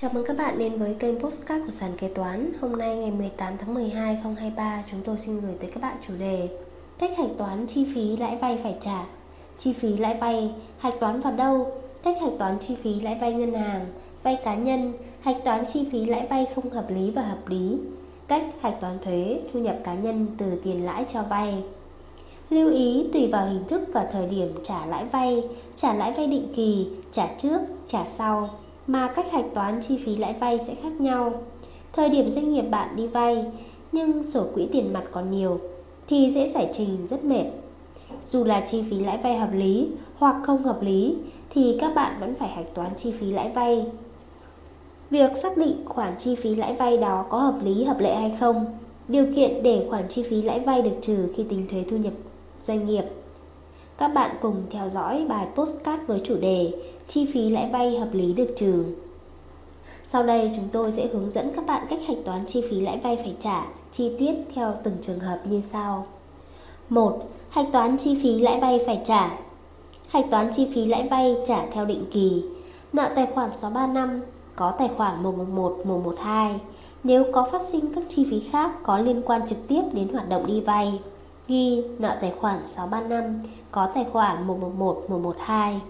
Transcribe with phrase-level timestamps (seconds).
[0.00, 2.52] Chào mừng các bạn đến với kênh Postcard của Sàn Kế Toán.
[2.60, 6.14] Hôm nay ngày 18 tháng 12 2023 chúng tôi xin gửi tới các bạn chủ
[6.18, 6.48] đề
[6.98, 9.04] Cách hạch toán chi phí lãi vay phải trả.
[9.56, 11.72] Chi phí lãi vay hạch toán vào đâu?
[12.02, 13.86] Cách hạch toán chi phí lãi vay ngân hàng,
[14.22, 17.78] vay cá nhân, hạch toán chi phí lãi vay không hợp lý và hợp lý.
[18.28, 21.62] Cách hạch toán thuế, thu nhập cá nhân từ tiền lãi cho vay.
[22.50, 26.26] Lưu ý tùy vào hình thức và thời điểm trả lãi vay, trả lãi vay
[26.26, 28.50] định kỳ, trả trước, trả sau
[28.88, 31.42] mà cách hạch toán chi phí lãi vay sẽ khác nhau.
[31.92, 33.44] Thời điểm doanh nghiệp bạn đi vay
[33.92, 35.60] nhưng sổ quỹ tiền mặt còn nhiều
[36.06, 37.44] thì dễ giải trình rất mệt.
[38.22, 39.88] Dù là chi phí lãi vay hợp lý
[40.18, 41.16] hoặc không hợp lý
[41.50, 43.86] thì các bạn vẫn phải hạch toán chi phí lãi vay.
[45.10, 48.36] Việc xác định khoản chi phí lãi vay đó có hợp lý hợp lệ hay
[48.40, 48.66] không,
[49.08, 52.12] điều kiện để khoản chi phí lãi vay được trừ khi tính thuế thu nhập
[52.60, 53.04] doanh nghiệp.
[53.98, 56.72] Các bạn cùng theo dõi bài postcard với chủ đề
[57.08, 58.84] chi phí lãi vay hợp lý được trừ.
[60.04, 62.98] Sau đây, chúng tôi sẽ hướng dẫn các bạn cách hạch toán chi phí lãi
[62.98, 66.06] vay phải trả chi tiết theo từng trường hợp như sau.
[66.88, 67.28] 1.
[67.50, 69.30] Hạch toán chi phí lãi vay phải trả.
[70.08, 72.42] Hạch toán chi phí lãi vay trả theo định kỳ.
[72.92, 74.20] Nợ tài khoản 635
[74.56, 76.60] có tài khoản 111 112
[77.04, 80.28] nếu có phát sinh các chi phí khác có liên quan trực tiếp đến hoạt
[80.28, 81.00] động đi vay.
[81.48, 85.80] Ghi nợ tài khoản 635 có tài khoản 111 112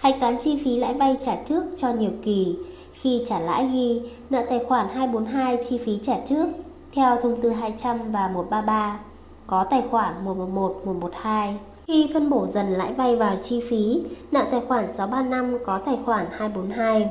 [0.00, 2.56] Hạch toán chi phí lãi vay trả trước cho nhiều kỳ.
[2.92, 6.46] Khi trả lãi ghi nợ tài khoản 242 chi phí trả trước
[6.92, 9.00] theo thông tư 200 và 133
[9.46, 11.56] có tài khoản 111 112.
[11.86, 15.98] Khi phân bổ dần lãi vay vào chi phí, nợ tài khoản 635 có tài
[16.04, 17.08] khoản 242.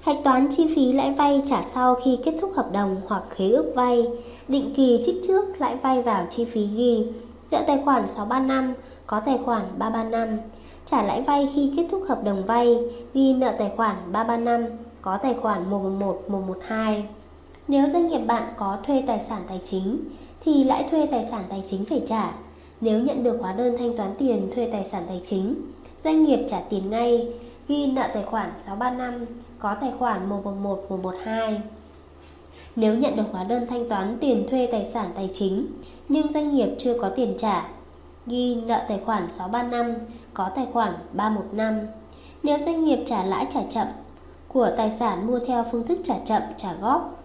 [0.00, 3.48] Hạch toán chi phí lãi vay trả sau khi kết thúc hợp đồng hoặc khế
[3.48, 4.06] ước vay,
[4.48, 7.06] định kỳ trích trước lãi vay vào chi phí ghi,
[7.50, 8.74] nợ tài khoản 635
[9.06, 10.38] có tài khoản 335
[10.90, 12.78] trả lãi vay khi kết thúc hợp đồng vay,
[13.14, 14.64] ghi nợ tài khoản 335,
[15.02, 17.04] có tài khoản 111, 112.
[17.68, 20.04] Nếu doanh nghiệp bạn có thuê tài sản tài chính,
[20.40, 22.32] thì lãi thuê tài sản tài chính phải trả.
[22.80, 25.54] Nếu nhận được hóa đơn thanh toán tiền thuê tài sản tài chính,
[26.04, 27.28] doanh nghiệp trả tiền ngay,
[27.68, 29.26] ghi nợ tài khoản 635,
[29.58, 31.60] có tài khoản 111, 112.
[32.76, 35.66] Nếu nhận được hóa đơn thanh toán tiền thuê tài sản tài chính,
[36.08, 37.68] nhưng doanh nghiệp chưa có tiền trả,
[38.26, 39.94] ghi nợ tài khoản 635,
[40.40, 41.78] có tài khoản 315.
[42.42, 43.86] Nếu doanh nghiệp trả lãi trả chậm
[44.48, 47.22] của tài sản mua theo phương thức trả chậm trả góp,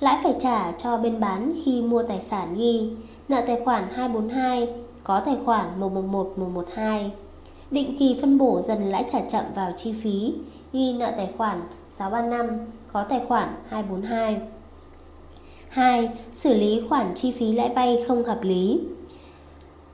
[0.00, 2.90] lãi phải trả cho bên bán khi mua tài sản ghi
[3.28, 4.68] nợ tài khoản 242
[5.04, 7.10] có tài khoản 111 112.
[7.70, 10.34] Định kỳ phân bổ dần lãi trả chậm vào chi phí
[10.72, 11.60] ghi nợ tài khoản
[11.90, 12.58] 635
[12.92, 14.40] có tài khoản 242.
[15.68, 16.08] 2.
[16.32, 18.80] Xử lý khoản chi phí lãi vay không hợp lý.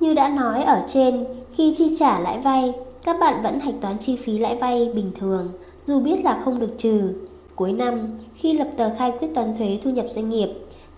[0.01, 2.73] Như đã nói ở trên, khi chi trả lãi vay,
[3.05, 5.49] các bạn vẫn hạch toán chi phí lãi vay bình thường,
[5.81, 7.13] dù biết là không được trừ.
[7.55, 10.49] Cuối năm, khi lập tờ khai quyết toán thuế thu nhập doanh nghiệp,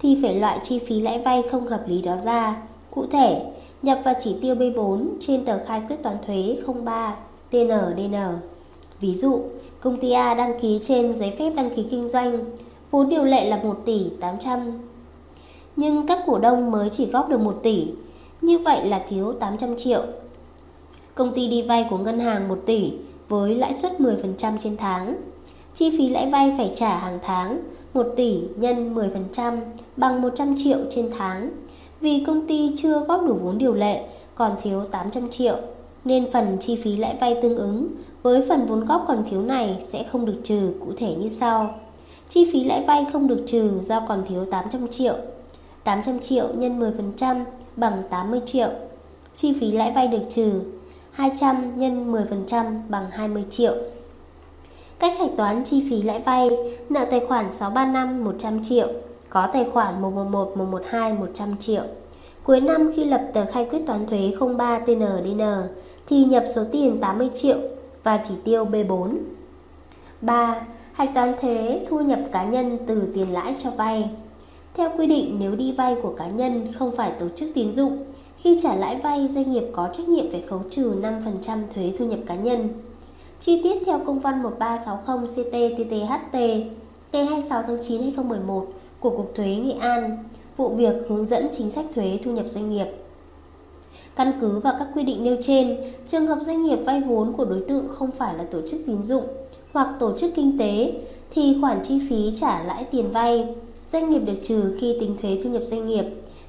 [0.02, 2.62] thì phải loại chi phí lãi vay không hợp lý đó ra.
[2.90, 3.42] Cụ thể,
[3.82, 7.16] nhập vào chỉ tiêu B4 trên tờ khai quyết toán thuế 03
[7.50, 8.16] TNDN.
[9.00, 9.40] Ví dụ,
[9.80, 12.44] công ty A đăng ký trên giấy phép đăng ký kinh doanh,
[12.90, 14.60] vốn điều lệ là 1 tỷ 800.
[15.76, 17.86] Nhưng các cổ đông mới chỉ góp được 1 tỷ
[18.42, 20.02] như vậy là thiếu 800 triệu.
[21.14, 22.92] Công ty đi vay của ngân hàng 1 tỷ
[23.28, 25.16] với lãi suất 10% trên tháng.
[25.74, 27.60] Chi phí lãi vay phải trả hàng tháng
[27.94, 29.56] 1 tỷ nhân 10%
[29.96, 31.50] bằng 100 triệu trên tháng.
[32.00, 34.04] Vì công ty chưa góp đủ vốn điều lệ,
[34.34, 35.56] còn thiếu 800 triệu,
[36.04, 37.88] nên phần chi phí lãi vay tương ứng
[38.22, 41.74] với phần vốn góp còn thiếu này sẽ không được trừ cụ thể như sau.
[42.28, 45.14] Chi phí lãi vay không được trừ do còn thiếu 800 triệu.
[45.84, 47.44] 800 triệu nhân 10%
[47.76, 48.68] bằng 80 triệu.
[49.34, 50.60] Chi phí lãi vay được trừ
[51.10, 53.74] 200 nhân 10% bằng 20 triệu.
[54.98, 56.50] Cách hạch toán chi phí lãi vay,
[56.88, 58.88] nợ tài khoản 635 100 triệu,
[59.28, 61.82] có tài khoản 111 112 100 triệu.
[62.44, 65.42] Cuối năm khi lập tờ khai quyết toán thuế 03 TNDN
[66.06, 67.56] thì nhập số tiền 80 triệu
[68.02, 69.16] và chỉ tiêu B4.
[70.20, 70.66] 3.
[70.92, 74.10] Hạch toán thuế thu nhập cá nhân từ tiền lãi cho vay.
[74.74, 78.04] Theo quy định, nếu đi vay của cá nhân không phải tổ chức tín dụng,
[78.38, 82.06] khi trả lãi vay, doanh nghiệp có trách nhiệm phải khấu trừ 5% thuế thu
[82.06, 82.68] nhập cá nhân.
[83.40, 86.64] Chi tiết theo công văn 1360 CT-TTHT
[87.12, 88.66] ngày 26 tháng 9 2011
[89.00, 90.18] của Cục Thuế Nghệ An,
[90.56, 92.86] vụ việc hướng dẫn chính sách thuế thu nhập doanh nghiệp.
[94.16, 95.76] Căn cứ vào các quy định nêu trên,
[96.06, 99.02] trường hợp doanh nghiệp vay vốn của đối tượng không phải là tổ chức tín
[99.02, 99.24] dụng
[99.72, 100.92] hoặc tổ chức kinh tế
[101.30, 103.54] thì khoản chi phí trả lãi tiền vay
[103.86, 106.04] Doanh nghiệp được trừ khi tính thuế thu nhập doanh nghiệp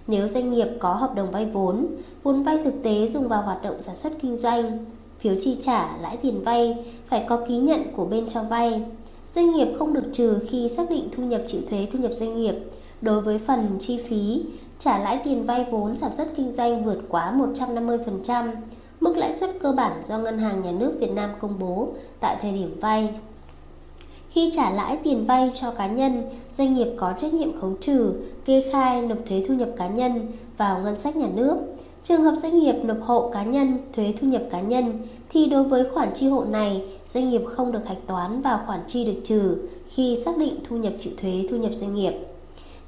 [0.07, 1.88] nếu doanh nghiệp có hợp đồng vay vốn,
[2.24, 4.85] vốn vay thực tế dùng vào hoạt động sản xuất kinh doanh,
[5.19, 8.81] phiếu chi trả lãi tiền vay phải có ký nhận của bên cho vay.
[9.27, 12.38] Doanh nghiệp không được trừ khi xác định thu nhập chịu thuế thu nhập doanh
[12.38, 12.56] nghiệp
[13.01, 14.45] đối với phần chi phí
[14.79, 18.51] trả lãi tiền vay vốn sản xuất kinh doanh vượt quá 150%,
[19.00, 21.88] mức lãi suất cơ bản do Ngân hàng Nhà nước Việt Nam công bố
[22.19, 23.09] tại thời điểm vay.
[24.33, 28.13] Khi trả lãi tiền vay cho cá nhân, doanh nghiệp có trách nhiệm khấu trừ,
[28.45, 30.27] kê khai nộp thuế thu nhập cá nhân
[30.57, 31.57] vào ngân sách nhà nước.
[32.03, 34.94] Trường hợp doanh nghiệp nộp hộ cá nhân, thuế thu nhập cá nhân
[35.30, 38.80] thì đối với khoản chi hộ này, doanh nghiệp không được hạch toán vào khoản
[38.88, 39.57] chi được trừ
[39.89, 42.13] khi xác định thu nhập chịu thuế thu nhập doanh nghiệp.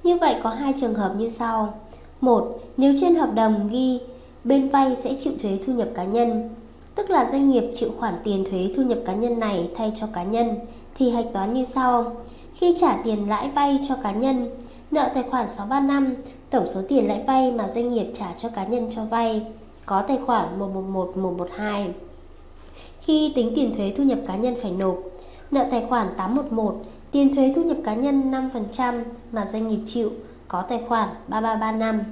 [0.04, 1.80] Như vậy có hai trường hợp như sau.
[2.22, 4.00] một Nếu trên hợp đồng ghi
[4.44, 6.50] bên vay sẽ chịu thuế thu nhập cá nhân,
[6.96, 10.08] tức là doanh nghiệp chịu khoản tiền thuế thu nhập cá nhân này thay cho
[10.14, 10.56] cá nhân
[10.96, 12.16] thì hạch toán như sau.
[12.54, 14.50] Khi trả tiền lãi vay cho cá nhân,
[14.92, 16.16] nợ tài khoản 635,
[16.50, 19.42] tổng số tiền lãi vay mà doanh nghiệp trả cho cá nhân cho vay
[19.86, 21.94] có tài khoản 111 112.
[23.02, 24.98] Khi tính tiền thuế thu nhập cá nhân phải nộp,
[25.52, 26.76] nợ tài khoản 811,
[27.12, 30.12] tiền thuế thu nhập cá nhân 5% mà doanh nghiệp chịu
[30.48, 32.04] có tài khoản 3335.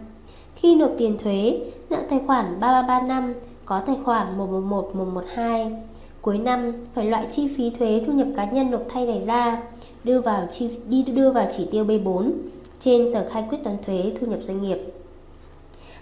[0.56, 1.59] Khi nộp tiền thuế,
[1.89, 3.33] nợ tài khoản 3335
[3.65, 5.71] có tài khoản 111 112.
[6.23, 9.61] Cuối năm phải loại chi phí thuế thu nhập cá nhân nộp thay này ra,
[10.03, 12.31] đưa vào chi đi đưa vào chỉ tiêu B4
[12.79, 14.77] trên tờ khai quyết toán thuế thu nhập doanh nghiệp.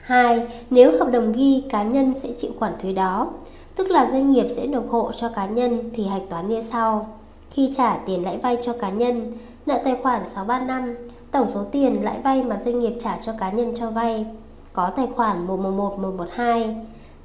[0.01, 0.47] 2.
[0.69, 3.31] Nếu hợp đồng ghi cá nhân sẽ chịu khoản thuế đó,
[3.75, 7.19] tức là doanh nghiệp sẽ nộp hộ cho cá nhân thì hạch toán như sau.
[7.49, 9.31] Khi trả tiền lãi vay cho cá nhân,
[9.65, 10.95] nợ tài khoản 635,
[11.31, 14.25] tổng số tiền lãi vay mà doanh nghiệp trả cho cá nhân cho vay
[14.73, 16.75] có tài khoản 111 112,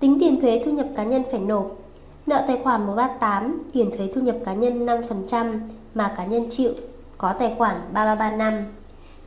[0.01, 1.86] tính tiền thuế thu nhập cá nhân phải nộp
[2.27, 5.59] Nợ tài khoản 138, tiền thuế thu nhập cá nhân 5%
[5.95, 6.73] mà cá nhân chịu,
[7.19, 8.65] có tài khoản 3335.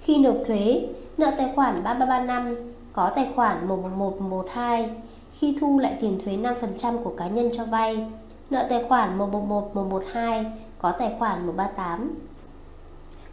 [0.02, 0.88] Khi nộp thuế,
[1.18, 2.56] nợ tài khoản 3335
[2.94, 4.90] có tài khoản 11112.
[5.34, 8.06] Khi thu lại tiền thuế 5% của cá nhân cho vay,
[8.50, 10.46] nợ tài khoản 111112,
[10.80, 12.16] có tài khoản 138.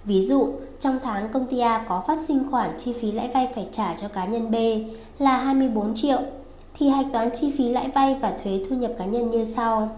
[0.04, 3.48] Ví dụ, trong tháng công ty A có phát sinh khoản chi phí lãi vay
[3.54, 4.54] phải trả cho cá nhân B
[5.18, 6.18] là 24 triệu
[6.78, 9.88] thì hạch toán chi phí lãi vay và thuế thu nhập cá nhân như sau.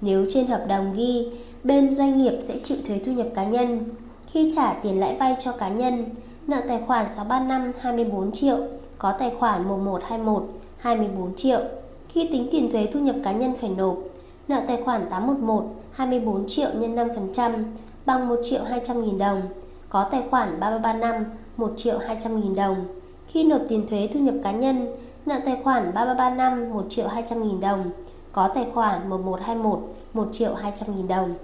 [0.00, 1.28] Nếu trên hợp đồng ghi
[1.64, 3.80] bên doanh nghiệp sẽ chịu thuế thu nhập cá nhân,
[4.26, 6.04] khi trả tiền lãi vay cho cá nhân,
[6.46, 8.56] nợ tài khoản 635 24 triệu,
[8.98, 10.48] có tài khoản 1121
[10.78, 11.60] 24 triệu.
[12.08, 13.98] Khi tính tiền thuế thu nhập cá nhân phải nộp,
[14.48, 17.52] nợ tài khoản 811 24 triệu nhân 5%
[18.06, 19.42] bằng 1 triệu 200 nghìn đồng,
[19.88, 21.24] có tài khoản 3335
[21.56, 22.76] 1 triệu 200 nghìn đồng.
[23.26, 24.86] Khi nộp tiền thuế thu nhập cá nhân,
[25.26, 27.90] nợ tài khoản 3335 1 triệu 200 nghìn đồng,
[28.32, 29.80] có tài khoản 1121
[30.12, 31.34] 1 triệu 200 nghìn đồng.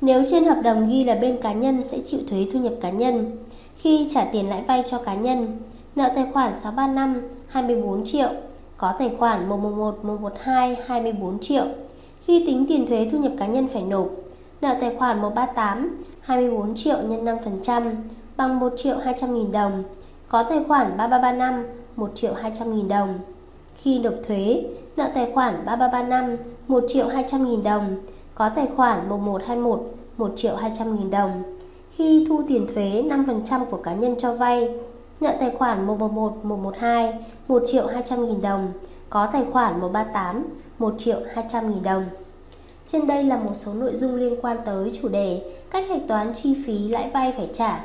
[0.00, 2.90] Nếu trên hợp đồng ghi là bên cá nhân sẽ chịu thuế thu nhập cá
[2.90, 3.36] nhân,
[3.76, 5.58] khi trả tiền lãi vay cho cá nhân,
[5.96, 8.28] nợ tài khoản 635 24 triệu,
[8.76, 11.64] có tài khoản 111 112 24 triệu.
[12.20, 14.08] Khi tính tiền thuế thu nhập cá nhân phải nộp,
[14.60, 17.94] nợ tài khoản 138 24 triệu nhân 5%
[18.36, 19.82] bằng 1 triệu 200 nghìn đồng,
[20.28, 21.66] có tài khoản 3335
[21.98, 23.18] 1 triệu 200 nghìn đồng.
[23.76, 24.64] Khi nộp thuế,
[24.96, 26.36] nợ tài khoản 3335
[26.68, 27.96] 1 triệu 200 nghìn đồng,
[28.34, 29.80] có tài khoản 1121
[30.16, 31.42] 1 triệu 200 nghìn đồng.
[31.90, 34.68] Khi thu tiền thuế 5% của cá nhân cho vay,
[35.20, 37.14] nợ tài khoản 111 112
[37.48, 38.72] 1 triệu 200 nghìn đồng,
[39.10, 40.44] có tài khoản 138
[40.78, 42.04] 1 triệu 200 nghìn đồng.
[42.86, 46.32] Trên đây là một số nội dung liên quan tới chủ đề cách hạch toán
[46.32, 47.84] chi phí lãi vay phải trả.